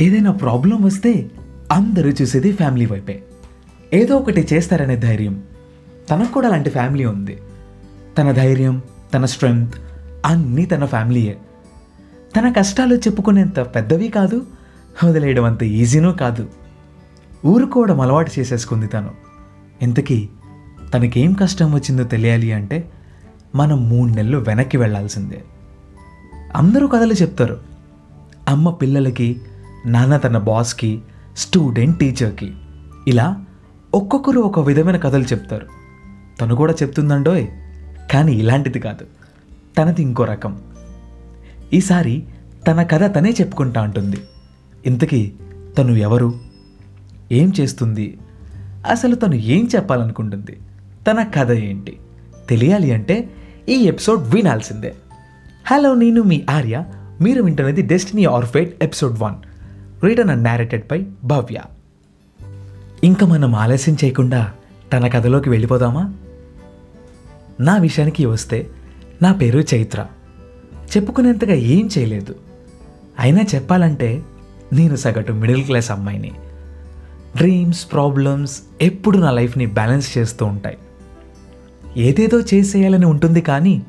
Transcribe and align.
ఏదైనా 0.00 0.32
ప్రాబ్లం 0.32 0.82
వస్తే 0.82 1.30
అందరూ 1.72 2.10
చూసేది 2.10 2.52
ఫ్యామిలీ 2.52 2.86
వైపే. 2.86 3.22
ఏదో 3.94 4.16
ఒకటి 4.16 4.48
చేస్తారనే 4.52 4.96
ధైర్యం. 4.96 5.42
తనకు 6.10 6.32
కూడా 6.32 6.48
అలాంటి 6.48 6.70
ఫ్యామిలీ 6.70 7.04
ఉంది. 7.04 7.38
తన 8.18 8.32
ధైర్యం 8.32 8.82
తన 9.14 9.24
స్ట్రెంగ్త్ 9.24 9.74
అన్నీ 10.26 10.66
తన 10.66 10.84
ఫ్యామిలీయే. 10.84 11.38
తన 12.36 12.52
కష్టాలు 12.52 12.94
చెప్పుకునేంత 12.94 13.60
పెద్దవి 13.60 14.08
కాదు 14.08 14.46
వదిలేయడం 15.04 15.44
అంత 15.44 15.62
ఈజీనూ 15.62 16.12
కాదు. 16.12 16.48
ఊరుకోవడం 17.46 18.00
అలవాటు 18.00 18.30
చేసేసుకుంది 18.38 18.86
తను. 18.86 19.10
ఇంతకీ 19.82 20.28
తనకేం 20.94 21.32
కష్టం 21.32 21.72
వచ్చిందో 21.72 22.04
తెలియాలి 22.04 22.52
అంటే 22.52 22.90
మనం 23.54 23.88
మూడు 23.88 24.10
నెలలు 24.10 24.38
వెనక్కి 24.38 24.76
వెళ్ళాల్సిందే 24.76 25.42
అందరూ 26.56 26.86
కథలు 26.86 27.12
చెప్తారు. 27.12 27.60
అమ్మ 28.48 28.70
పిల్లలకి 28.70 29.40
నాన్న 29.86 30.16
తన 30.16 30.38
బాస్కి 30.38 31.02
స్టూడెంట్ 31.36 31.98
టీచర్కి 31.98 32.52
ఇలా 33.08 33.44
ఒక్కొక్కరు 33.94 34.40
ఒక 34.40 34.60
విధమైన 34.60 34.96
కథలు 34.96 35.22
చెప్తారు. 35.22 35.66
తను 36.40 36.54
కూడా 36.54 36.72
చెప్తుందండోయ్. 36.72 37.46
కానీ 38.12 38.32
ఇలాంటిది 38.32 38.80
కాదు. 38.80 39.06
తనది 39.78 40.02
ఇంకో 40.02 40.24
రకం. 40.24 40.60
ఈసారి 41.72 42.24
తన 42.66 42.82
కథ 42.82 43.16
తనే 43.16 43.30
చెప్పుకుంటా 43.30 43.82
ఉంటుంది 43.82 44.16
ఇంతకీ 44.86 45.32
తను 45.78 45.92
ఎవరు? 45.92 46.34
ఏం 47.32 47.52
చేస్తుంది? 47.60 48.18
అసలు 48.90 49.14
తను 49.14 49.34
ఏం 49.34 49.68
చెప్పాలనుకుంటుంది? 49.76 50.58
తన 51.10 51.22
కథ 51.22 51.52
ఏంటి? 51.52 51.98
తెలియాలి 52.48 52.92
అంటే 52.92 53.30
ఈ 53.68 53.74
ఎపిసోడ్ 53.74 54.34
వినాల్సిందే. 54.34 54.94
హలో 55.66 55.94
నేను 55.94 56.22
మీ 56.22 56.44
ఆర్య. 56.50 56.84
మీరు 57.20 57.42
వింటున్నది 57.42 57.82
destiny 57.82 58.24
or fate 58.24 58.84
episode 58.84 59.18
one 59.18 59.34
written 60.04 60.30
and 60.30 60.44
narrated 60.44 60.84
by 60.90 61.06
Bhavya 61.24 61.60
ఇంకా 63.04 63.26
మనం 63.26 63.54
ఆలస్యం 63.54 63.96
చేయకుండా 64.04 64.52
తన 64.92 65.08
కథలోకి 65.08 65.50
వెళ్ళిపోదామా? 65.50 66.14
నా 67.60 67.76
విషయానికి 67.76 68.24
వస్తే 68.24 68.66
నా 69.22 69.32
పేరు 69.32 69.64
చైత్ర. 69.74 70.06
చెప్పుకునేంతగా 70.96 71.54
ఏం 71.54 71.88
చేయలేదు. 71.98 72.34
అయినా 73.18 73.40
చెప్పాలంటే 73.54 74.22
నేను 74.72 74.96
సగటు 74.96 75.32
మిడిల్ 75.32 75.64
క్లాస్ 75.64 75.90
అమ్మాయిని. 75.90 76.32
డ్రీమ్స్ 77.36 77.92
ప్రాబ్లమ్స్ 77.92 78.62
ఎప్పుడు 78.82 79.18
నా 79.18 79.30
లైఫ్ని 79.30 79.66
బ్యాలెన్స్ 79.66 80.18
చేస్తూ 80.18 80.46
ఉంటాయి. 80.46 80.78
ఏదేదో 81.96 82.40
చేసేయాలని 82.40 83.06
ఉంటుంది 83.06 83.40
కానీ 83.40 83.82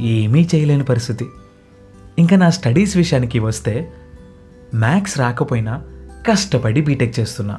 ఏమీ 0.00 0.48
చేయలేని 0.54 0.84
పరిస్థితి. 0.84 1.26
ఇంకా 2.18 2.36
నా 2.36 2.50
స్టడీస్ 2.50 2.96
విషయానికి 2.96 3.38
వస్తే 3.38 3.92
మ్యాథ్స్ 4.74 5.18
రాకపోయినా 5.18 5.82
కష్టపడి 6.28 6.80
బీటెక్ 6.80 7.20
చేస్తున్నా. 7.20 7.58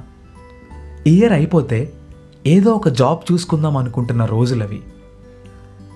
ఇయర్ 1.07 1.33
అయిపోతే 1.33 1.93
ఏదో 2.47 2.71
ఒక 2.71 2.89
జాబ్ 2.89 3.31
చూసుకుందాం 3.31 3.77
అనుకుంటున్న 3.77 4.25
రోజులవి. 4.25 4.81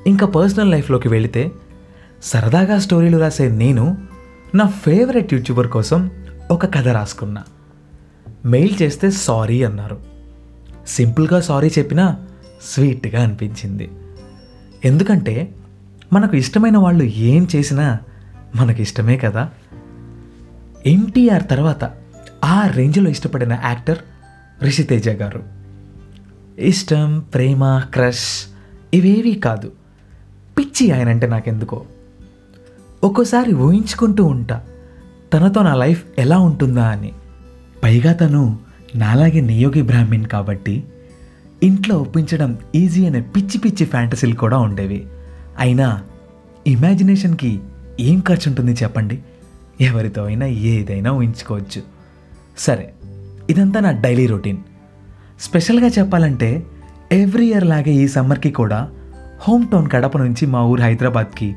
ఇంకా 0.08 0.28
పర్సనల్ 0.28 0.72
లైఫ్లోకి 0.72 1.08
వెళితే 1.08 1.52
సరదాగా 2.24 2.80
స్టోరీలు 2.80 3.18
రాసే 3.18 3.50
నేను 3.50 3.98
నా 4.56 4.66
ఫేవరెట్ 4.66 5.34
యూట్యూబర్ 5.34 5.68
కోసం 5.68 6.12
ఒక 6.52 6.66
కథ 6.66 6.88
రాసుకున్నా. 6.88 7.44
మెయిల్ 8.46 8.78
చేస్తే 8.82 9.12
సారీ 9.12 9.64
అన్నారు. 9.64 9.98
సింపుల్గా 10.88 11.42
సారీ 11.42 11.68
చెప్పినా 11.68 12.18
స్వీట్గా 12.62 13.24
అనిపించింది. 13.24 13.92
ఎందుకంటే 14.86 15.56
మనకు 16.14 16.38
ఇష్టమైన 16.38 16.78
వాళ్ళు 16.78 17.04
ఏం 17.04 17.48
చేసినా 17.56 18.00
మనకి 18.56 18.82
ఇష్టమే 18.82 19.18
కదా. 19.18 19.50
ఎన్టీఆర్ 20.86 21.44
తర్వాత 21.48 21.92
ఆ 22.44 22.68
రేంజ్లో 22.68 23.10
ఇష్టపడిన 23.10 23.60
యాక్టర్ 23.64 23.98
రిషితేజ 24.64 25.10
గారు. 25.10 25.44
ఇష్టం 26.60 27.26
ప్రేమ 27.34 27.82
క్రష్ 27.94 28.48
ఇవేవీ 28.94 29.34
కాదు. 29.34 29.72
పిచ్చి 30.58 30.92
ఆయన 30.92 31.10
అంటే 31.10 31.28
నాకెందుకో. 31.28 31.86
ఒక్కోసారి 33.04 33.54
ఊహించుకుంటూ 33.54 34.26
ఉంటా 34.26 34.62
తనతో 35.34 35.64
నా 35.64 35.76
లైఫ్ 35.76 36.04
ఎలా 36.18 36.40
ఉంటుందా 36.40 36.88
అని. 36.88 37.12
పైగా 37.84 38.14
తను 38.14 38.60
నాలాగే 38.96 39.42
నియోగి 39.42 39.82
బ్రాహ్మణ్ 39.82 40.26
కాబట్టి 40.26 40.84
ఇంట్లో 41.64 41.98
ఒప్పించడం 41.98 42.58
ఈజీ 42.76 43.06
అనే 43.06 43.22
పిచ్చి 43.22 43.58
పిచ్చి 43.58 43.86
ఫ్యాంటసీలు 43.86 44.36
కూడా 44.36 44.58
ఉండేవి. 44.58 45.08
అయినా 45.60 46.04
ఇమాజినేషన్కి 46.68 47.60
ఏం 48.00 48.20
ఖర్చు 48.20 48.50
ఉంటుంది 48.50 48.72
చెప్పండి? 48.72 49.20
ఎవరితో 49.82 50.26
అయినా 50.26 50.46
ఏదైనా 50.46 51.12
ఊహించుకోవచ్చు. 51.12 51.82
సరే 52.58 52.94
ఇదంతా 53.50 53.80
నా 53.80 53.92
డైలీ 53.92 54.28
రొటీన్. 54.28 54.58
స్పెషల్గా 55.40 55.88
చెప్పాలంటే 55.88 56.64
ఎవ్రీ 57.12 57.48
ఇయర్ 57.48 57.66
లాగే 57.66 57.92
ఈ 57.92 58.08
సమ్మర్కి 58.08 58.52
కూడా 58.52 58.92
హోమ్ 59.40 59.68
టౌన్ 59.68 59.90
కడప 59.90 60.18
నుంచి 60.18 60.46
మా 60.46 60.64
ఊరు 60.64 60.82
హైదరాబాద్కి 60.82 61.56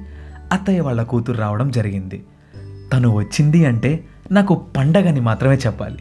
అత్తయ్య 0.53 0.81
వాళ్ళ 0.81 1.03
కూతురు 1.03 1.39
రావడం 1.39 1.71
జరిగింది. 1.71 2.25
తను 2.93 3.15
వచ్చింది 3.15 3.67
అంటే 3.67 4.05
నాకు 4.33 4.55
పండగని 4.77 5.21
మాత్రమే 5.21 5.55
చెప్పాలి. 5.55 5.99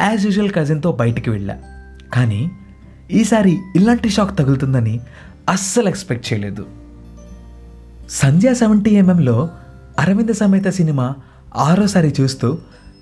యాజ్ 0.00 0.26
యూజువల్ 0.26 0.50
కజిన్తో 0.50 0.92
బయటికి 0.92 1.30
వెళ్ళా. 1.30 1.58
కానీ 2.12 2.50
ఈసారి 3.10 3.58
ఇలాంటి 3.76 4.08
షాక్ 4.08 4.38
తగులుతుందని 4.38 5.00
అస్సలు 5.48 5.88
ఎక్స్పెక్ట్ 5.88 6.32
చేయలేదు. 6.32 6.66
సంధ్యా 8.10 8.52
సెవెంటీ 8.52 8.90
ఎంఎంలో 8.90 9.48
అరవింద 10.00 10.30
సమేత 10.30 10.68
సినిమా 10.68 11.14
ఆరోసారి 11.56 12.14
చూస్తూ 12.20 12.58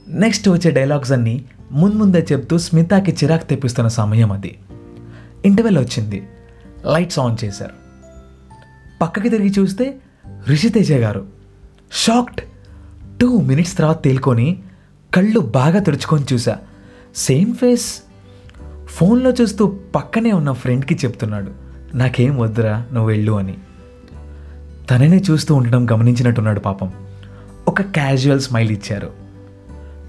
నెక్స్ట్ 0.09 0.49
వచ్చే 0.49 0.71
డైలాగ్స్ 0.71 1.13
అన్నీ 1.13 1.45
ముందే 1.73 2.27
చెప్తూ 2.33 2.59
స్మితాకి 2.59 3.13
చిరాకు 3.13 3.45
తెప్పిస్తున్న 3.45 3.89
సమయం 3.89 4.33
అది. 4.33 4.59
ఇంటర్వెల్ 5.45 5.79
వచ్చింది. 5.79 6.29
లైట్స్ 6.87 7.19
ఆన్ 7.19 7.45
చేశారు. 7.45 7.73
పక్కకి 9.03 9.29
తిరిగి 9.29 9.55
చూస్తే 9.59 9.97
రిషితేజ 10.49 10.93
గారు. 10.93 11.27
షాక్డ్. 11.93 12.41
టూ 13.21 13.41
మినిట్స్ 13.41 13.77
తర్వాత 13.77 14.03
తేలుకొని 14.05 14.63
కళ్ళు 15.15 15.41
బాగా 15.41 15.79
తుడుచుకొని 15.79 16.25
చూసా 16.33 16.59
సేమ్ 17.17 17.55
ఫేస్. 17.55 18.03
ఫోన్లో 18.87 19.31
చూస్తూ 19.31 19.79
పక్కనే 19.95 20.33
ఉన్న 20.33 20.53
ఫ్రెండ్కి 20.53 20.95
చెప్తున్నాడు. 20.95 21.51
నాకేం 21.95 22.39
వద్దురా 22.39 22.87
నువ్వు 22.93 23.11
వెళ్ళు 23.11 23.33
అని. 23.33 23.59
తననే 24.91 25.23
చూస్తూ 25.31 25.55
ఉండడం 25.55 25.91
గమనించినట్టున్నాడు 25.91 26.61
పాపం. 26.61 26.93
ఒక 27.69 27.83
క్యాజువల్ 27.83 28.41
స్మైల్ 28.41 28.71
ఇచ్చారు. 28.71 29.11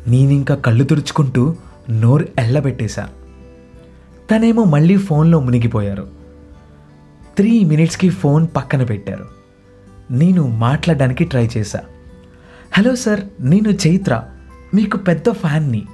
నేనింకా 0.08 0.56
కళ్ళు 0.56 0.84
తుడుచుకుంటూ 0.84 1.56
నోరు 1.90 2.28
ఎల్లబెట్టేశా. 2.40 3.10
తనేమో 4.32 4.64
మళ్ళీ 4.64 4.98
ఫోన్లో 4.98 5.40
మునిగిపోయారు. 5.40 6.08
త్రీ 7.38 7.64
మినిట్స్కి 7.64 8.10
ఫోన్ 8.10 8.48
పక్కన 8.56 8.84
పెట్టారు. 8.84 9.26
నేను 10.12 10.48
మాట్లాడడానికి 10.48 11.24
ట్రై 11.24 11.50
చేశా. 11.58 11.80
హలో 12.78 12.96
సార్ 12.96 13.22
నేను 13.40 13.70
చైత్ర. 13.70 14.24
మీకు 14.74 14.98
పెద్ద 14.98 15.32
ఫ్యాన్ని. 15.32 15.86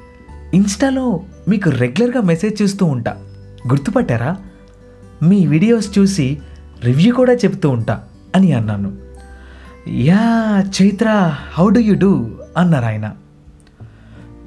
ఇన్స్టాలో 0.54 1.22
మీకు 1.48 1.70
రెగ్యులర్గా 1.70 2.22
మెసేజ్ 2.22 2.62
చూస్తూ 2.62 2.86
ఉంటా. 2.86 3.12
గుర్తుపట్టారా? 3.68 4.38
మీ 5.24 5.46
వీడియోస్ 5.46 6.00
చూసి 6.00 6.38
రివ్యూ 6.84 7.16
కూడా 7.16 7.34
చెప్తూ 7.34 7.70
ఉంటా. 7.70 8.04
అని 8.36 8.52
అన్నాను. 8.52 8.98
Yeah 9.90 10.64
Chaitra 10.82 11.36
how 11.54 11.70
do 11.70 11.80
you 11.80 11.96
do 11.96 12.32
అన్నారు 12.58 12.86
ఆయన. 12.86 13.14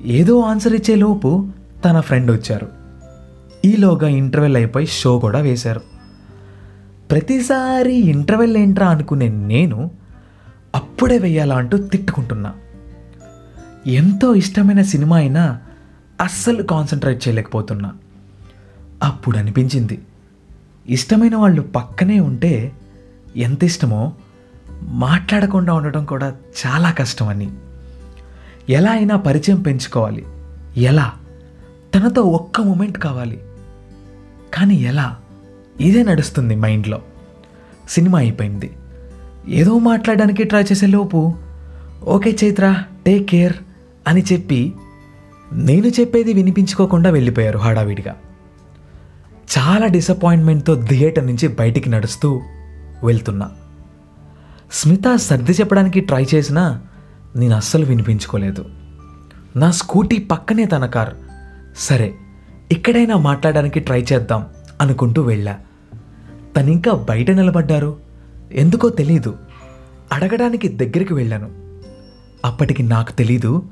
ఏదో 0.04 0.40
ఆన్సర్ 0.40 0.72
ఇచ్చే 0.72 0.94
లోపు 0.94 1.48
తన 1.84 2.00
ఫ్రెండ్ 2.00 2.30
వచ్చారు. 2.30 2.68
ఈలోగా 3.64 4.08
ఇంటర్వెల్ 4.08 4.56
అయిపోయి 4.56 4.86
షో 4.86 5.18
కూడా 5.18 5.38
వేశారు. 5.38 5.80
ప్రతిసారి 7.10 7.94
ఇంటర్వెల్ 7.94 8.56
ఏంట్రా 8.56 8.88
అనుకునే 8.88 9.28
నేను 9.28 9.90
అప్పుడే 10.74 11.18
వెయ్యాలా 11.18 11.56
అంటూ 11.56 11.76
తిట్టుకుంటున్నా. 11.78 12.54
ఎంతో 13.86 14.34
ఇష్టమైన 14.34 14.82
సినిమా 14.82 15.16
అయినా 15.16 15.58
అస్సలు 16.20 16.62
కాన్సన్ట్రేట్ 16.62 17.28
చేయలేకపోతున్నా. 17.28 17.92
అప్పుడు 19.02 19.38
అనిపించింది. 19.38 20.00
ఇష్టమైన 20.88 21.36
వాళ్ళు 21.36 21.62
పక్కనే 21.62 22.20
ఉంటే 22.20 22.72
ఎంత 23.36 23.64
ఇష్టమో 23.64 24.12
మాట్లాడకుండా 24.82 25.72
ఉండటం 25.72 26.04
కూడా 26.04 26.36
చాలా 26.66 26.90
కష్టమని 26.90 27.50
ఎలా 28.70 28.90
అయినా 28.90 29.16
పరిచయం 29.16 29.62
పెంచుకోవాలి. 29.62 30.24
ఎలా? 30.76 31.12
తనతో 31.94 32.22
ఒక్క 32.22 32.60
మూమెంట్ 32.60 32.98
కావాలి. 32.98 33.40
కానీ 34.54 34.74
ఎలా? 34.74 35.16
ఇదే 35.80 36.02
నడుస్తుంది 36.02 36.56
మైండ్లో. 36.56 37.00
సినిమా 37.88 38.18
అయిపోయింది. 38.18 38.70
ఏదో 39.48 39.78
మాట్లాడడానికి 39.78 40.44
ట్రై 40.44 40.62
చేసే 40.62 40.86
లోపు 40.86 41.34
ఓకే 42.04 42.36
చైత్ర 42.44 42.82
టేక్ 43.06 43.28
కేర్ 43.28 43.52
అని 44.08 44.24
చెప్పి 44.32 44.72
నేను 45.52 45.86
చెప్పేది 45.86 46.32
వినిపించుకోకుండా 46.32 47.10
వెళ్ళిపోయారు 47.10 47.58
హడావిడిగా. 47.58 48.16
చాలా 49.58 49.86
డిసప్పాయింట్మెంట్తో 49.86 50.82
థియేటర్ 50.82 51.26
నుంచి 51.26 51.48
బయటికి 51.48 51.90
నడుస్తూ 51.90 52.40
వెళ్తున్నా. 53.04 53.50
స్మిత 54.72 55.16
సర్ది 55.16 55.52
చెప్పడానికి 55.52 56.00
ట్రై 56.00 56.26
చేసినా 56.34 56.82
నేను 57.36 57.56
అస్సలు 57.56 57.84
వినిపించుకోలేదు. 57.84 58.64
నా 59.56 59.70
స్కూటీ 59.70 60.18
పక్కనే 60.18 60.64
తన 60.64 60.86
కార్. 60.86 61.14
సరే 61.76 62.14
ఎక్కడైనా 62.72 63.16
మాట్లాడడానికి 63.16 63.80
ట్రై 63.80 64.04
చేద్దాం 64.12 64.46
అనుకుంటూ 64.80 65.22
వెళ్ళా. 65.22 65.56
తనింకా 66.56 66.92
బయట 66.92 67.30
నిలబడ్డారు? 67.30 67.96
ఎందుకో 68.52 68.88
తెలీదు. 68.88 69.36
అడగడానికి 70.12 70.68
దగ్గరికి 70.68 71.14
వెళ్ళాను. 71.14 71.50
అప్పటికి 72.44 72.82
నాకు 72.82 73.12
తెలీదు 73.12 73.62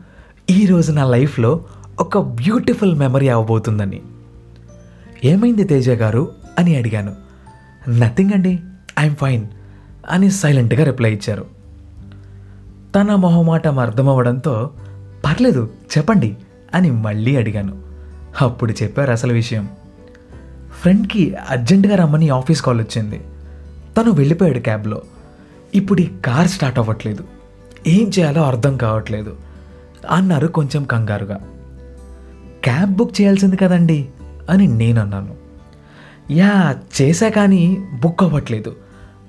ఈరోజు 0.51 0.93
నా 0.93 1.05
లైఫ్లో 1.05 1.65
ఒక 2.01 2.19
బ్యూటిఫుల్ 2.19 2.95
మెమరీ 2.95 3.29
అవ్వబోతుందని. 3.29 4.03
ఏమైంది 5.25 5.65
తేజ 5.65 5.91
గారు 5.91 6.33
అని 6.59 6.77
అడిగాను. 6.77 7.15
నథింగ్ 7.91 8.31
అండి? 8.33 8.61
ఐఎమ్ 8.99 9.17
ఫైన్ 9.17 9.47
అని 10.11 10.31
సైలెంట్గా 10.31 10.85
రిప్లై 10.85 11.13
ఇచ్చారు. 11.13 11.47
తన 12.95 13.15
మొహమాటం 13.15 13.79
అర్థమవ్వడంతో 13.79 14.71
పర్లేదు 15.25 15.71
చెప్పండి 15.99 16.37
అని 16.75 16.91
మళ్ళీ 16.91 17.37
అడిగాను. 17.37 17.83
అప్పుడు 18.41 18.73
చెప్పారు 18.83 19.11
అసలు 19.11 19.33
విషయం. 19.33 19.69
ఫ్రెండ్కి 20.81 21.35
అర్జెంటుగా 21.51 21.97
రమ్మని 21.97 22.29
ఆఫీస్ 22.29 22.63
కాల్ 22.63 22.81
వచ్చింది. 22.81 23.21
తను 23.97 24.11
వెళ్ళిపోయాడు 24.11 24.59
క్యాబ్లో. 24.59 25.03
ఇప్పుడు 25.75 26.01
ఈ 26.01 26.07
కార్ 26.25 26.49
స్టార్ట్ 26.49 26.79
అవ్వట్లేదు. 26.79 27.25
ఏం 27.87 28.11
చేయాలో 28.19 28.43
అర్థం 28.43 28.77
కావట్లేదు 28.77 29.37
అన్నారు 30.11 30.47
కొంచెం 30.47 30.85
కంగారుగా. 30.85 31.41
క్యాబ్ 32.65 32.95
బుక్ 32.95 33.21
చేయాల్సింది 33.21 33.57
కదండి 33.57 34.09
అని 34.51 34.67
నేను 34.67 35.01
అన్నాను 35.01 35.35
యా 36.31 36.77
చేశా 37.03 37.29
కానీ 37.29 37.89
బుక్ 38.03 38.23
అవ్వట్లేదు. 38.23 38.77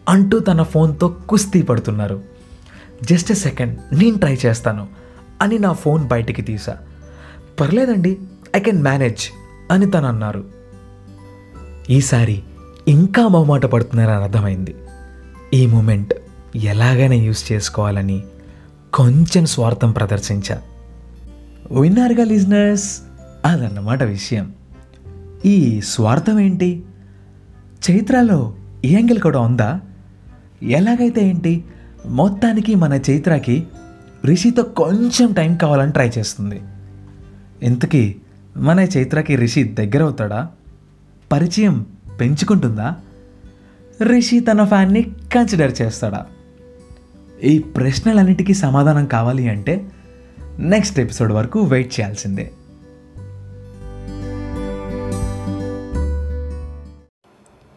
అంటూ 0.08 0.40
తన 0.40 0.64
ఫోన్తో 0.64 1.08
కుస్తీ 1.08 1.62
పడుతున్నారు. 1.62 2.22
జస్ట్ 3.04 3.32
ఎ 3.32 3.36
సెకండ్ 3.36 3.80
నేను 3.94 4.18
ట్రై 4.18 4.38
చేస్తాను 4.46 4.88
అని 5.42 5.60
నా 5.60 5.74
ఫోన్ 5.74 6.08
బయటికి 6.08 6.42
తీసా 6.42 6.78
పర్లేదండి 7.60 8.18
ఐ 8.56 8.60
కెన్ 8.60 8.84
మేనేజ్ 8.84 9.22
అని 9.72 9.92
తను 9.92 10.08
అన్నారు. 10.08 10.46
ఈసారి 11.90 12.44
ఇంకా 12.88 13.28
మొహమాట 13.28 13.66
పడుతున్నారని 13.66 14.24
అర్థమైంది. 14.24 14.76
ఈ 15.54 15.66
మూమెంట్ 15.66 16.14
ఎలాగైనా 16.56 17.14
యూస్ 17.14 17.52
చేసుకోవాలని 17.52 18.24
కొంచెం 18.94 19.46
స్వార్థం 19.46 19.92
ప్రదర్శించా. 19.92 20.62
విన్నారుగా 21.82 22.24
లిజినర్స్? 22.24 23.00
అదన్నమాట 23.46 24.04
విషయం. 24.04 24.54
ఈ 25.46 25.82
స్వార్థం 25.82 26.40
ఏంటి? 26.40 26.84
చైత్రాలో 27.92 28.54
ఈ 28.86 28.94
యాంగిల్ 28.94 29.20
కూడా 29.20 29.40
ఉందా? 29.40 29.80
ఎలాగైతే 30.64 31.22
ఏంటి? 31.22 31.64
మొత్తానికి 32.06 32.76
మన 32.76 32.94
చైత్రకి 32.94 33.68
రిషితో 34.26 34.64
కొంచెం 34.64 35.34
టైం 35.34 35.56
కావాలని 35.56 35.92
ట్రై 35.92 36.10
చేస్తుంది. 36.18 36.62
ఇంతకీ 37.64 38.16
మన 38.58 38.80
చైత్రకి 38.80 39.36
రిషి 39.36 39.64
దగ్గర 39.64 40.04
అవుతాడా? 40.04 40.50
పరిచయం 41.32 41.86
పెంచుకుంటుందా? 42.20 42.96
రిషి 44.04 44.40
తన 44.40 44.66
ఫ్యాన్ని 44.66 45.12
కన్సిడర్ 45.34 45.82
చేస్తాడా? 45.82 46.26
ఈ 47.44 47.60
ప్రశ్నలన్నిటికీ 47.60 48.54
సమాధానం 48.54 49.06
కావాలి 49.06 49.50
అంటే 49.50 49.92
నెక్స్ట్ 50.60 51.00
ఎపిసోడ్ 51.00 51.32
వరకు 51.32 51.62
వెయిట్ 51.62 52.00
చేయాల్సిందే. 52.00 52.52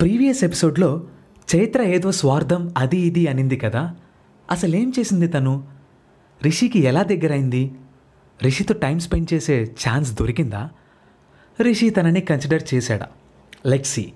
ప్రీవియస్ 0.00 0.44
ఎపిసోడ్లో 0.44 1.02
చైత్ర 1.56 1.82
ఏదో 1.82 2.12
స్వార్థం 2.12 2.74
అది 2.76 2.98
ఇది 2.98 3.26
అనింది 3.26 3.56
కదా. 3.56 3.96
అసలేం 4.50 4.92
చేసింది 4.98 5.28
తను? 5.28 5.64
రిషికి 6.42 6.78
ఎలా 6.78 7.02
దగ్గరైంది? 7.02 7.74
రిషితో 8.42 8.74
టైం 8.74 8.98
స్పెండ్ 8.98 9.34
చేసే 9.34 9.64
ఛాన్స్ 9.64 10.12
దొరికిందా? 10.12 10.70
రిషి 11.60 11.90
తనని 11.90 12.20
కన్సిడర్ 12.20 12.62
చేశాడా? 12.74 13.06
లెక్సీ 13.66 14.12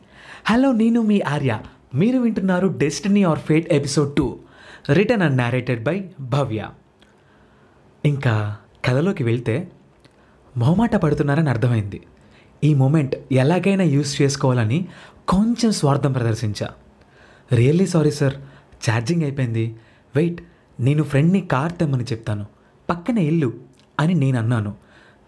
హలో 0.46 0.72
నేను 0.72 1.02
మీ 1.02 1.20
ఆర్య. 1.20 1.60
మీరు 1.94 2.18
వింటున్నారు 2.18 2.68
destiny 2.68 3.22
or 3.22 3.38
fate 3.38 3.72
episode 3.72 4.16
two 4.16 4.38
written 4.92 5.22
and 5.22 5.36
narrated 5.36 5.84
by 5.84 6.04
Bhavya. 6.20 6.70
ఇంకా 8.04 8.56
కథలోకి 8.84 9.24
వెళ్తే 9.24 9.68
మొహమాట 10.56 10.96
పడుతున్నారని 10.96 11.50
అర్థమైంది. 11.50 12.00
ఈ 12.64 12.74
మూమెంట్ 12.74 13.16
ఎలాగైనా 13.32 13.84
యూస్ 13.84 14.22
చేసుకోవాలని 14.22 14.88
కొంచెం 15.28 15.72
స్వార్థం 15.72 16.12
ప్రదర్శించా. 16.12 16.68
రియల్లీ 17.52 17.86
సారీ 17.86 18.10
సార్ 18.10 18.34
ఛార్జింగ్ 18.90 19.22
అయిపోయింది. 19.22 19.76
వెయిట్ 20.16 20.42
నేను 20.80 21.02
ఫ్రెండ్ని 21.02 21.40
కార్ 21.40 21.72
తెమ్మని 21.72 22.04
చెప్తాను. 22.04 22.46
పక్కనే 22.90 23.22
ఇల్లు 23.22 23.52
అని 24.00 24.14
నేను 24.14 24.38
అన్నాను. 24.38 24.74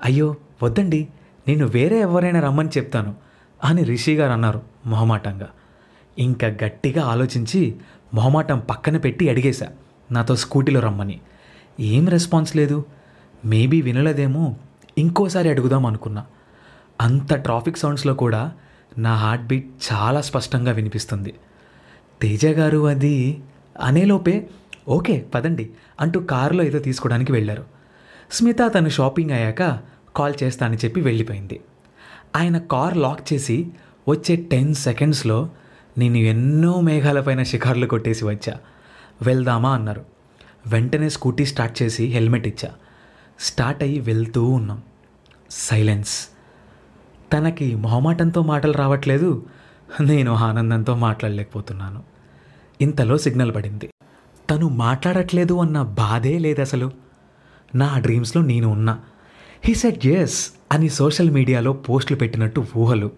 అయ్యో 0.04 0.36
వద్దండి. 0.62 1.08
నేను 1.48 1.66
వేరే 1.66 2.00
ఎవరైనా 2.00 2.40
రమ్మని 2.40 2.68
చెప్తాను 2.68 3.14
అని 3.64 3.84
రిషి 3.84 4.14
గారు 4.14 4.32
అన్నారు 4.32 4.62
మొహమాటంగా. 4.86 5.48
ఇంకా 6.18 6.46
గట్టిగా 6.46 7.02
ఆలోచించి 7.02 7.76
మొహమాటం 8.14 8.58
పక్కన 8.58 8.96
పెట్టి 8.96 9.28
అడిగేశా 9.28 9.68
నాతో 10.12 10.36
స్కూటీలో 10.36 10.80
రమ్మని. 10.80 11.20
ఏం 11.80 12.08
రెస్పాన్స్ 12.08 12.56
లేదు. 12.56 12.84
మేబీ 13.44 13.82
వినలేదేమో 13.82 14.56
ఇంకోసారి 14.98 15.48
అడుగుదాం 15.48 15.86
అనుకున్నా. 15.86 16.26
అంత 17.00 17.34
ట్రాఫిక్ 17.34 17.78
సౌండ్స్లో 17.78 18.14
కూడా 18.14 18.52
నా 18.98 19.14
హార్ట్ 19.14 19.44
బీట్ 19.44 19.70
చాలా 19.92 20.20
స్పష్టంగా 20.20 20.72
వినిపిస్తుంది. 20.72 21.34
తేజ 22.22 22.46
గారు 22.46 22.86
అది 22.86 23.42
అనేలోపే 23.80 24.46
ఓకే 24.88 25.26
పదండి 25.34 25.70
అంటూ 26.00 26.20
కారులో 26.20 26.64
ఏదో 26.64 26.78
తీసుకోవడానికి 26.78 27.32
వెళ్ళారు. 27.32 27.64
స్మిత 28.30 28.56
తను 28.74 28.88
షాపింగ్ 28.88 29.30
అయ్యాక 29.30 29.80
కాల్ 30.16 30.34
చేస్తానని 30.42 30.76
చెప్పి 30.76 31.00
వెళ్ళిపోయింది. 31.00 31.60
ఆయన 32.36 32.58
కార్ 32.58 32.96
లాక్ 32.96 33.32
చేసి 33.32 33.68
వచ్చే 34.08 34.36
టెన్ 34.36 34.74
సెకండ్స్లో 34.74 35.50
నేను 35.98 36.16
ఎన్నో 36.16 36.80
మేఘాలపైన 36.80 37.42
షికార్లు 37.42 37.86
కొట్టేసి 37.86 38.24
వచ్చా. 38.24 38.54
వెళ్దామా 39.22 39.74
అన్నారు. 39.74 40.04
వెంటనే 40.66 41.08
స్కూటీ 41.08 41.46
స్టార్ట్ 41.46 41.82
చేసి 41.82 42.04
హెల్మెట్ 42.04 42.48
ఇచ్చా. 42.48 42.70
స్టార్ట్ 43.40 43.82
అయ్యి 43.82 44.00
వెళ్తూ 44.00 44.44
ఉన్నాం. 44.44 44.82
సైలెన్స్. 45.50 46.28
తనకి 47.32 47.74
మొహమాటంతో 47.74 48.42
మాటలు 48.42 48.72
రావట్లేదు. 48.72 49.46
నేను 50.00 50.34
ఆనందంతో 50.34 50.96
మాట్లాడలేకపోతున్నాను. 50.96 52.02
ఇంతలో 52.80 53.18
సిగ్నల్ 53.18 53.54
పడింది. 53.54 53.90
తను 54.50 54.68
మాట్లాడట్లేదు 54.68 55.60
అన్న 55.60 55.82
బాధే 55.82 56.38
లేదు 56.38 56.60
అసలు. 56.60 56.90
నా 57.74 57.98
డ్రీమ్స్లో 57.98 58.42
నేను 58.42 58.68
ఉన్నా. 58.68 59.00
హీ 59.64 59.74
సెట్ 59.74 60.06
ఎస్ 60.06 60.50
అని 60.72 60.88
సోషల్ 60.88 61.30
మీడియాలో 61.30 61.72
పోస్టులు 61.72 62.18
పెట్టినట్టు 62.18 62.66
ఊహలు. 62.76 63.10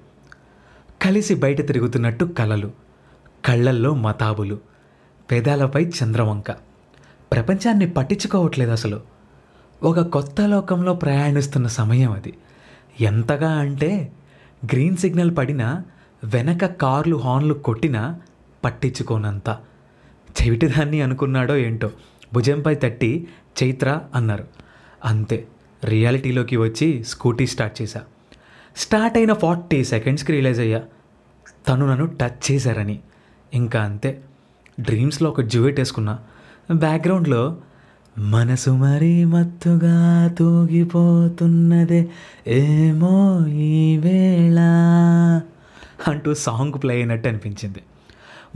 కలిసి 1.03 1.35
బయట 1.35 1.67
తిరుగుతున్నట్టు 1.67 2.25
కలలు. 2.25 2.71
కళ్ళల్లో 3.45 3.95
మతాబులు. 3.95 4.59
పెదాలపై 5.31 5.85
చంద్రవంక. 5.85 6.51
ప్రపంచాన్ని 7.33 7.91
పట్టించుకోవట్లేదు 7.91 8.71
అసలు. 8.71 9.01
ఒక 9.83 10.01
కొత్త 10.01 10.41
లోకంలో 10.41 10.95
ప్రయాణిస్తున్న 10.95 11.67
సమయం 11.67 12.13
అది. 12.13 12.39
ఎంతగా 13.01 13.51
అంటే 13.51 14.13
గ్రీన్ 14.65 14.97
సిగ్నల్ 14.97 15.37
పడినా 15.37 15.85
వెనక 16.25 16.65
కార్లు 16.65 17.17
హార్న్లు 17.17 17.55
కొట్టినా 17.55 18.21
పట్టించుకోనంత. 18.65 19.57
చెవిటిదాన్ని 20.43 21.03
అనుకున్నాడో 21.03 21.57
ఏంటో. 21.57 21.91
భుజంపై 22.35 22.75
తట్టి 22.75 23.29
చైత్ర 23.63 24.01
అన్నారు. 24.15 24.45
అంతే 25.05 25.47
రియాలిటీలోకి 25.85 26.57
వచ్చి 26.57 27.05
స్కూటీ 27.05 27.47
స్టార్ట్ 27.47 27.83
చేశా. 27.83 28.01
స్టార్ట్ 28.77 29.19
అయిన 29.19 29.33
ఫార్టీ 29.33 29.85
సెకండ్స్కి 29.85 30.33
రియలైజ్ 30.33 30.61
అయ్యా. 30.61 30.83
తను 31.69 31.87
నన్ను 31.87 32.07
టచ్ 32.07 32.53
చేశారని. 32.53 32.99
ఇంకా 33.55 33.83
అంతే 33.83 34.23
డ్రీమ్స్లో 34.81 35.31
ఒక 35.31 35.41
జ్యూవేట్ 35.41 35.81
వేసుకున్నా. 35.81 36.19
బ్యాక్గ్రౌండ్లో 36.73 37.57
మనసు 38.19 38.71
మరీ 38.71 39.25
మత్తుగా 39.25 40.29
తూగిపోతున్నదే 40.29 42.09
ఏమో 42.47 43.47
ఈ 43.47 43.97
వేళ. 43.97 44.61
అంటూ 46.07 46.35
సాంగ్ 46.35 46.83
ప్లే 46.83 46.95
అయినట్టు 46.95 47.29
అనిపించింది. 47.29 47.83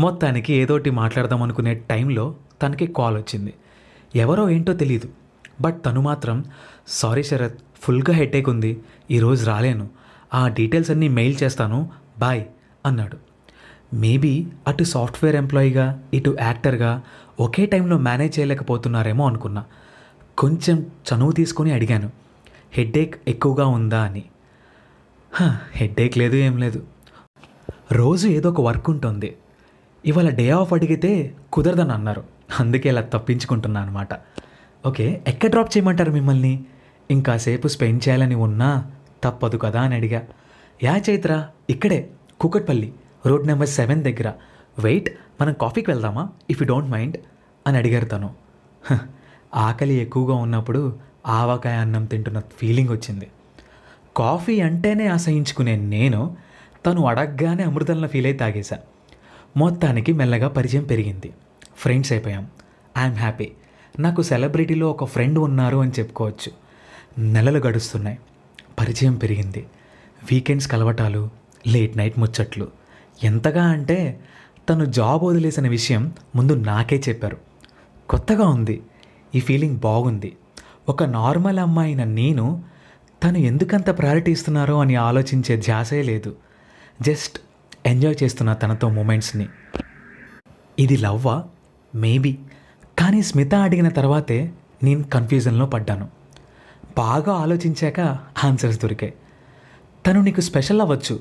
మొత్తానికి 0.01 0.53
ఏదోటి 0.53 0.91
మాట్లాడదాం 0.91 1.43
అనుకునే 1.43 1.75
టైంలో 1.75 2.35
తనకి 2.63 2.87
కాల్ 2.87 3.17
వచ్చింది. 3.17 3.55
ఎవరో 4.17 4.51
ఏంటో 4.51 4.73
తెలియదు 4.73 5.09
బట్ 5.61 5.85
తను 5.87 6.01
మాత్రం 6.01 6.45
సారీ 6.89 7.23
శరత్ 7.23 7.59
ఫుల్గా 7.81 8.13
హెడేక్ 8.13 8.49
ఉంది. 8.49 8.81
ఈరోజు 9.11 9.47
రాలేను. 9.47 9.89
ఆ 10.35 10.49
డీటెయిల్స్ 10.49 10.91
అన్నీ 10.91 11.09
మెయిల్ 11.09 11.37
చేస్తాను. 11.43 11.91
బాయ్ 12.19 12.45
అన్నాడు. 12.87 13.17
మేబీ 13.95 14.47
అటు 14.67 14.85
సాఫ్ట్వేర్ 14.85 15.37
ఎంప్లాయీగా 15.37 16.03
ఇటు 16.15 16.37
యాక్టర్గా 16.41 17.03
ఒకే 17.41 17.67
టైంలో 17.67 17.99
మేనేజ్ 17.99 18.39
చేయలేకపోతున్నారేమో 18.39 19.27
అనుకున్నా. 19.27 19.65
కొంచెం 20.39 20.87
చనువు 21.15 21.33
తీసుకొని 21.33 21.73
అడిగాను. 21.73 22.11
హెడేక్ 22.73 23.15
ఎక్కువగా 23.29 23.67
ఉందా 23.67 24.03
అని. 24.03 24.25
హెడేక్ 25.73 26.19
లేదు 26.19 26.37
ఏం 26.37 26.59
లేదు. 26.59 26.83
రోజు 27.93 28.29
ఏదో 28.29 28.51
ఒక 28.51 28.61
వర్క్ 28.61 28.91
ఉంటుంది. 28.91 29.37
ఇవాళ 30.05 30.29
డే 30.29 30.51
ఆఫ్ 30.51 30.73
అడిగితే 30.73 31.35
కుదరదని 31.53 31.93
అన్నారు. 31.93 32.25
అందుకే 32.61 32.89
ఇలా 32.89 33.01
తప్పించుకుంటున్నా 33.01 33.81
అనమాట 33.81 34.09
ఓకే 34.87 35.23
ఎక్కడ 35.29 35.51
డ్రాప్ 35.51 35.77
చేయమంటారు 35.77 36.13
మిమ్మల్ని? 36.13 36.65
ఇంకాసేపు 37.11 37.69
స్పెండ్ 37.69 38.09
చేయాలని 38.09 38.35
ఉన్నా 38.35 38.91
తప్పదు 39.25 39.57
కదా 39.57 39.81
అని 39.81 39.95
అడిగా. 39.95 40.23
యా 40.83 40.97
చైత్ర 41.11 41.47
ఇక్కడే 41.71 42.11
కుకట్పల్లి 42.41 42.95
రోడ్ 43.27 43.47
నెంబర్ 43.47 43.69
సెవెన్ 43.69 44.05
దగ్గర. 44.05 44.33
వెయిట్ 44.79 45.11
మనం 45.41 45.53
కాఫీకి 45.53 45.91
వెళ్దామా? 45.91 46.29
ఇఫ్ 46.51 46.63
యూ 46.63 46.69
డోంట్ 46.69 46.91
మైండ్ 46.91 47.17
అని 47.67 47.77
అడిగారు 47.77 48.05
తను. 48.05 48.35
"హ, 48.91 48.99
ఆకలి 49.55 49.95
ఎక్కువగా 49.95 50.35
ఉన్నప్పుడు 50.35 50.99
ఆవకాయ 51.27 51.77
అన్నం 51.77 52.05
తింటున్న 52.05 52.41
ఫీలింగ్ 52.41 52.89
వచ్చింది. 52.89 53.31
కాఫీ 54.17 54.61
అంటేనే 54.61 55.07
అసహించుకునే 55.07 55.77
నేను 55.77 56.37
తను 56.87 57.07
అడగగానే 57.07 57.63
అమృతంలో 57.63 58.09
ఫీల్ 58.09 58.27
అయి 58.27 58.35
తాగేశా. 58.35 58.79
మొత్తానికి 59.57 60.13
మెల్లగా 60.13 60.49
పరిచయం 60.49 60.85
పెరిగింది. 60.85 61.33
ఫ్రెండ్స్ 61.77 62.13
అయిపోయాం. 62.13 62.49
ఐఎమ్ 62.99 63.15
హ్యాపీ 63.15 63.49
నాకు 64.01 64.23
సెలబ్రిటీలో 64.23 64.91
ఒక 64.91 65.05
ఫ్రెండ్ 65.05 65.39
ఉన్నారు 65.39 65.77
అని 65.77 65.91
చెప్పుకోవచ్చు. 65.99 66.53
నెలలు 67.25 67.59
గడుస్తున్నాయి. 67.59 68.19
పరిచయం 68.81 69.15
పెరిగింది. 69.15 69.67
వీకెండ్స్ 70.33 70.69
కలవటాలు 70.69 71.31
లేట్ 71.67 71.97
నైట్ 71.97 72.19
ముచ్చట్లు. 72.19 72.69
ఎంతగా 73.25 73.65
అంటే 73.65 74.21
తను 74.69 74.85
జాబ్ 74.85 75.25
వదిలేసిన 75.25 75.69
విషయం 75.69 76.13
ముందు 76.37 76.53
నాకే 76.53 77.03
చెప్పారు. 77.09 77.37
కొత్తగా 78.09 78.49
ఉంది. 78.49 78.83
ఈ 79.35 79.41
ఫీలింగ్ 79.41 79.77
బాగుంది. 79.77 80.37
ఒక 80.89 81.03
నార్మల్ 81.03 81.59
అమ్మాయిన 81.59 82.05
నేను 82.05 82.63
తను 83.25 83.39
ఎందుకంత 83.39 83.99
ప్రయారిటీ 83.99 84.33
ఇస్తున్నారో 84.33 84.81
అని 84.81 84.95
ఆలోచించే 84.95 85.57
ధ్యాసే 85.57 86.03
లేదు. 86.03 86.37
జస్ట్ 87.01 87.39
ఎంజాయ్ 87.87 88.17
చేస్తున్న 88.23 88.53
తనతో 88.53 88.89
మూమెంట్స్ని. 88.89 89.49
ఇది 90.79 90.97
లవ్వా? 90.97 91.45
మేబీ. 91.95 92.39
కానీ 92.99 93.23
స్మిత 93.23 93.55
అడిగిన 93.55 93.89
తర్వాతే 93.89 94.53
నేను 94.83 95.03
కన్ఫ్యూజన్లో 95.03 95.67
పడ్డాను. 95.67 96.09
బాగా 96.97 97.33
ఆలోచించాక 97.33 98.01
ఆన్సర్స్ 98.45 98.81
దొరికాయి. 98.83 99.15
తను 100.07 100.21
నీకు 100.21 100.41
స్పెషల్ 100.41 100.81
అవ్వచ్చు 100.81 101.21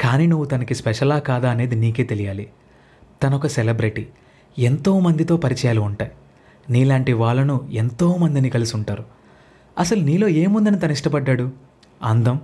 కానీ 0.00 0.26
నువ్వు 0.26 0.46
తనకి 0.46 0.74
స్పెషలా 0.74 1.18
కాదా 1.18 1.50
అనేది 1.50 1.74
నీకే 1.74 2.04
తెలియాలి. 2.04 2.50
తను 3.22 3.36
ఒక 3.36 3.46
సెలబ్రిటీ. 3.46 4.06
ఎంతో 4.58 5.00
మందితో 5.00 5.36
పరిచయాలు 5.36 5.80
ఉంటాయి. 5.80 6.10
నీలాంటి 6.70 7.12
వాళ్ళను 7.12 7.68
ఎంతో 7.72 8.16
మందిని 8.16 8.50
కలిసి 8.50 8.76
ఉంటారు. 8.76 9.04
అసలు 9.78 10.00
నీలో 10.00 10.28
ఏముందని 10.28 10.78
తను 10.78 10.92
ఇష్టపడ్డాడు? 10.92 11.52
అందం. 12.02 12.40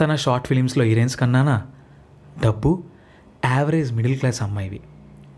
తన 0.00 0.14
షార్ట్ 0.14 0.46
ఫిలిమ్స్లో 0.46 0.84
హీరోయిన్స్ 0.84 1.16
కన్నానా? 1.16 1.62
డబ్బు 2.42 2.82
average 3.44 3.92
middle 3.92 4.18
class 4.18 4.42
అమ్మాయివి. 4.42 4.80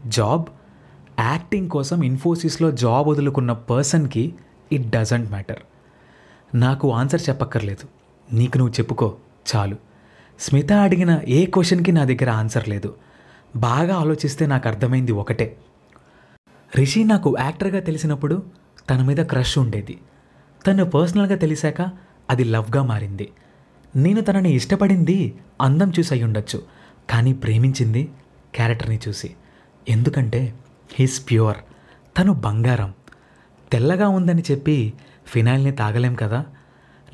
job 0.06 0.44
acting 1.20 1.68
కోసం 1.70 2.04
ఇన్ఫోసిస్లో 2.04 2.70
జాబ్ 2.70 3.08
వదులుకున్న 3.08 3.52
పర్సన్కి 3.52 4.34
ఇట్ 4.72 4.90
డజంట్ 4.90 5.30
మ్యాటర్ 5.30 5.58
నాకు 6.54 6.92
ఆన్సర్ 6.92 7.22
చెప్పక్కర్లేదు. 7.28 7.88
నీకు 8.34 8.58
నువ్వు 8.58 8.72
చెప్పుకో 8.72 9.16
చాలు. 9.56 9.76
స్మిత 10.40 10.72
అడిగిన 10.72 11.20
ఏ 11.28 11.46
క్వశ్చన్కి 11.46 11.92
నా 11.92 12.04
దగ్గర 12.04 12.30
ఆన్సర్ 12.30 12.68
లేదు. 12.68 12.94
బాగా 13.56 13.96
ఆలోచిస్తే 13.96 14.46
నాకు 14.46 14.68
అర్థమైంది 14.68 15.12
ఒకటే. 15.12 15.56
రిషి 16.76 17.04
నాకు 17.04 17.36
యాక్టర్గా 17.40 17.80
తెలిసినప్పుడు 17.80 18.42
తన 18.90 19.02
మీద 19.02 19.16
క్రష్ 19.16 19.58
ఉండేది. 19.58 19.98
తను 20.66 20.84
పర్సనల్గా 20.84 21.36
తెలిసాక 21.36 21.80
అది 22.30 22.44
లవ్గా 22.44 22.82
మారింది. 22.82 23.32
నేను 23.96 24.20
తనని 24.20 24.52
ఇష్టపడింది 24.52 25.38
అందం 25.62 25.92
చూసి 25.98 26.14
అయి 26.14 26.24
ఉండొచ్చు 26.24 26.75
కానీ 27.10 27.32
ప్రేమించింది 27.32 28.12
క్యారెక్టర్ని 28.54 29.00
చూసి. 29.08 29.34
ఎందుకంటే 29.88 30.54
హీస్ 30.92 31.30
ప్యూర్. 31.30 31.56
తను 32.18 32.32
బంగారం. 32.32 32.94
తెల్లగా 33.72 34.08
ఉందని 34.08 34.42
చెప్పి 34.50 34.92
ఫినాయిల్ని 35.26 35.72
తాగలేం 35.72 36.14
కదా? 36.14 36.46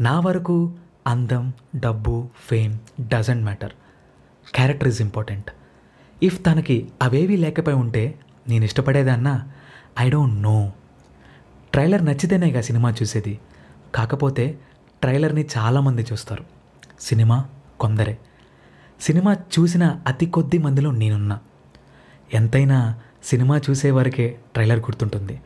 నా 0.01 0.21
వరకు 0.21 0.73
అందం 1.07 1.53
డబ్బు 1.77 2.29
fame 2.49 2.79
doesn't 3.01 3.45
matter. 3.45 3.73
Character 4.55 4.89
is 4.89 5.01
important. 5.01 5.51
If 6.23 6.47
తనకి 6.47 6.89
అవేవీ 7.03 7.37
లేకపోయి 7.37 7.77
ఉంటే 7.77 8.19
నేను 8.49 8.65
ఇష్టపడేదన్నా 8.65 9.49
ఐ 10.01 10.11
డోంట్ 10.11 10.43
నో. 10.43 10.73
ట్రైలర్ 11.73 12.05
నచ్చితేనేగా 12.05 12.61
సినిమా 12.61 12.91
చూసేది. 12.91 13.39
కాకపోతే 13.95 14.59
ట్రైలర్ని 15.03 15.47
చాలామంది 15.57 16.07
చూస్తారు. 16.13 16.45
సినిమా 17.01 17.49
కొందరే. 17.81 18.19
సినిమా 19.03 19.33
చూసిన 19.33 20.01
అతి 20.07 20.27
కొద్ది 20.27 20.59
మందిలో 20.59 20.91
నేనున్నా. 20.91 21.39
ఎంతైనా 22.35 23.01
సినిమా 23.25 23.61
చూసే 23.71 23.91
వరకే 23.91 24.39
ట్రైలర్ 24.55 24.79
గుర్తుంటుంది. 24.79 25.41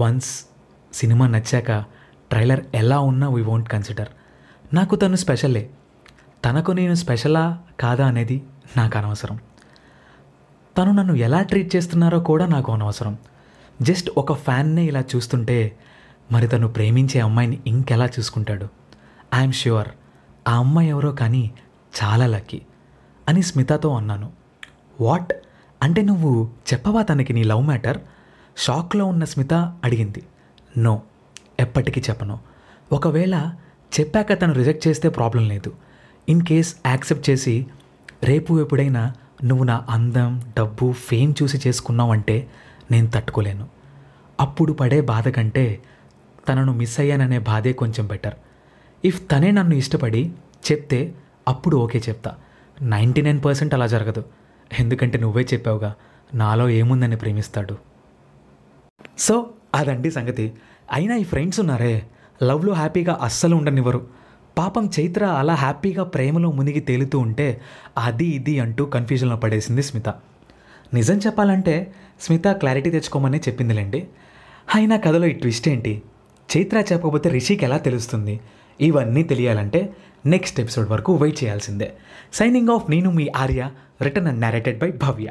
వన్స్ 0.00 0.44
సినిమా 0.92 1.26
నచ్చాక 1.26 1.84
ట్రైలర్ 2.30 2.60
ఎలా 2.74 2.98
ఉన్నా 2.98 3.28
వీ 3.28 3.42
వోంట్ 3.42 3.68
కన్సిడర్. 3.68 4.08
నాకు 4.74 4.96
తను 4.96 5.16
స్పెషలే. 5.16 5.70
తనకు 6.44 6.72
నేను 6.72 6.94
స్పెషలా 6.94 7.58
కాదా 7.80 8.06
అనేది 8.06 8.42
నాకు 8.76 8.98
అనవసరం. 8.98 9.38
తను 10.78 10.92
నన్ను 10.92 11.12
ఎలా 11.12 11.42
ట్రీట్ 11.42 11.76
చేస్తున్నారో 11.76 12.20
కూడా 12.20 12.46
నాకు 12.46 12.72
అనవసరం. 12.72 13.18
జస్ట్ 13.82 14.10
ఒక 14.16 14.32
ఫ్యాన్నే 14.32 14.84
ఇలా 14.84 15.04
చూస్తుంటే 15.16 15.78
మరి 16.32 16.48
తను 16.48 16.68
ప్రేమించే 16.68 17.20
అమ్మాయిని 17.20 17.60
ఇంకెలా 17.66 18.06
చూసుకుంటాడు? 18.06 18.68
I'm 19.34 19.52
sure. 19.52 19.88
ఆ 20.48 20.56
అమ్మాయి 20.56 20.88
ఎవరో 20.88 21.12
కానీ 21.12 21.50
చాలా 22.04 22.26
లక్కీ. 22.26 22.62
అని 23.28 23.42
స్మితతో 23.42 23.94
అన్నాను. 23.94 24.32
వాట్? 25.00 25.32
అంటే 25.82 26.02
నువ్వు 26.02 26.48
చెప్పవా 26.72 27.02
తనకి 27.02 27.32
నీ 27.32 27.42
లవ్ 27.42 27.62
మ్యాటర్? 27.62 27.98
షాక్లో 28.56 29.06
ఉన్న 29.06 29.24
స్మిత 29.24 29.54
అడిగింది. 29.54 30.22
నో 30.78 31.02
ఎప్పటికీ 31.60 32.00
చెప్పను. 32.00 32.38
ఒకవేళ 32.92 33.54
చెప్పాక 34.00 34.40
తను 34.40 34.52
రిజెక్ట్ 34.52 34.88
చేస్తే 34.88 35.08
ప్రాబ్లం 35.08 35.48
లేదు. 35.48 35.72
ఇన్ 36.28 36.42
కేస్ 36.42 36.76
యాక్సెప్ట్ 36.86 37.30
చేసి 37.30 37.66
రేపు 38.24 38.60
ఎప్పుడైనా 38.60 39.14
నువ్వు 39.44 39.64
నా 39.64 39.86
అందం 39.90 40.42
డబ్బు 40.58 40.92
ఫేమ్ 40.92 41.34
చూసి 41.42 41.68
చేసుకున్నావంటే 41.68 42.48
నేను 42.90 43.06
తట్టుకోలేను. 43.06 43.68
అప్పుడు 44.40 44.72
పడే 44.72 45.00
బాధ 45.00 45.28
కంటే 45.28 45.82
తనను 46.48 46.72
మిస్ 46.72 47.00
అయ్యాననే 47.00 47.38
బాధే 47.38 47.72
కొంచెం 47.72 48.06
బెటర్. 48.06 48.34
ఇఫ్ 49.04 49.30
తనే 49.30 49.50
నన్ను 49.50 49.74
ఇష్టపడి 49.74 50.32
చెప్తే 50.72 51.14
అప్పుడు 51.48 51.76
ఓకే 51.76 52.02
చెప్తా. 52.08 52.36
నైంటీ 52.82 53.22
నైన్ 53.22 53.44
పర్సెంట్ 53.44 53.74
అలా 53.74 53.86
జరగదు. 53.86 54.24
ఎందుకంటే 54.78 55.18
నువ్వే 55.18 55.46
చెప్పావుగా 55.54 55.94
నాలో 56.34 56.68
ఏముందని 56.68 57.16
ప్రేమిస్తాడు. 57.16 57.76
సో 59.18 59.50
అదండి 59.74 60.10
సంగతి. 60.10 60.52
అయినా 60.92 61.16
ఈ 61.16 61.24
ఫ్రెండ్స్ 61.24 61.60
ఉన్నారే 61.60 62.02
లవ్లో 62.42 62.72
హ్యాపీగా 62.72 63.18
అస్సలు 63.22 63.56
ఉండనివ్వరు. 63.56 64.06
పాపం 64.58 64.90
చైత్ర 65.00 65.24
అలా 65.24 65.54
హ్యాపీగా 65.54 66.04
ప్రేమలో 66.04 66.52
మునిగి 66.52 66.80
తేలుతూ 66.80 67.18
ఉంటే 67.18 67.60
అది 67.98 68.26
ఇది 68.26 68.60
అంటూ 68.60 68.84
కన్ఫ్యూజన్లో 68.84 69.36
పడేసింది 69.36 69.82
స్మిత. 69.82 70.08
నిజం 70.94 71.18
చెప్పాలంటే 71.18 71.94
స్మిత 72.20 72.48
క్లారిటీ 72.48 72.90
తెచ్చుకోమని 72.90 73.38
చెప్పిందిలేండి. 73.38 74.08
అయినా 74.74 74.96
కథలో 74.96 75.26
ఈ 75.26 75.32
ట్విస్ట్ 75.32 75.68
ఏంటి? 75.68 76.02
చైత్ర 76.56 76.78
చెప్పకపోతే 76.78 77.30
రిషికి 77.30 77.64
ఎలా 77.64 77.76
తెలుస్తుంది? 77.76 78.40
ఇవన్నీ 78.80 79.22
తెలియాలంటే 79.22 79.96
నెక్స్ట్ 80.26 80.60
ఎపిసోడ్ 80.60 80.90
వరకు 80.90 81.16
వెయిట్ 81.16 81.44
చేయాల్సిందే. 81.44 81.92
సైనింగ్ 82.32 82.68
ఆఫ్ 82.68 82.90
నేను 82.90 83.10
మీ 83.10 83.28
Arya 83.36 83.70
written 84.02 84.28
and 84.28 84.40
narrated 84.40 84.78
by 84.78 84.90
Bhavya. 84.90 85.28